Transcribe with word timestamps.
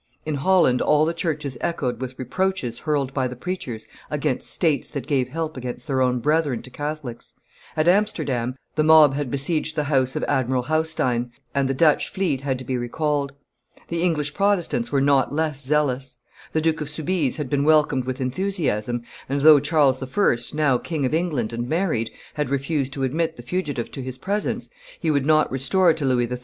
In 0.25 0.33
Holland 0.33 0.81
all 0.81 1.05
the 1.05 1.13
churches 1.13 1.59
echoed 1.61 2.01
with 2.01 2.17
reproaches 2.17 2.79
hurled 2.79 3.13
by 3.13 3.27
the 3.27 3.35
preachers 3.35 3.85
against 4.09 4.49
states 4.49 4.89
that 4.89 5.05
gave 5.05 5.27
help 5.29 5.55
against 5.55 5.85
their 5.85 6.01
own 6.01 6.17
brethren 6.17 6.63
to 6.63 6.71
Catholics; 6.71 7.33
at 7.77 7.87
Amsterdam 7.87 8.55
the 8.73 8.83
mob 8.83 9.13
had 9.13 9.29
besieged 9.29 9.75
the 9.75 9.83
house 9.93 10.15
of 10.15 10.23
Admiral 10.23 10.63
Haustein; 10.63 11.29
and 11.53 11.69
the 11.69 11.75
Dutch 11.75 12.09
fleet 12.09 12.41
had 12.41 12.57
to 12.57 12.65
be 12.65 12.77
recalled. 12.79 13.33
The 13.89 14.01
English 14.01 14.33
Protestants 14.33 14.91
were 14.91 15.01
not 15.01 15.31
less 15.33 15.63
zealous; 15.63 16.17
the 16.51 16.61
Duke 16.61 16.81
of 16.81 16.89
Soubise 16.89 17.35
had 17.37 17.47
been 17.47 17.63
welcomed 17.63 18.05
with 18.05 18.19
enthusiasm, 18.19 19.03
and, 19.29 19.41
though 19.41 19.59
Charles 19.59 20.01
I., 20.01 20.37
now 20.55 20.79
King 20.79 21.05
of 21.05 21.13
England 21.13 21.53
and 21.53 21.69
married, 21.69 22.09
had 22.33 22.49
refused 22.49 22.91
to 22.93 23.03
admit 23.03 23.37
the 23.37 23.43
fugitive 23.43 23.91
to 23.91 24.01
his 24.01 24.17
presence, 24.17 24.67
he 24.99 25.11
would 25.11 25.27
not 25.27 25.51
restore 25.51 25.93
to 25.93 26.05
Louis 26.05 26.25
XIII. 26.27 26.39